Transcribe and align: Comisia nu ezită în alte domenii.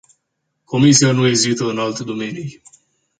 Comisia 0.65 1.11
nu 1.11 1.27
ezită 1.27 1.63
în 1.65 1.79
alte 1.79 2.03
domenii. 2.03 2.61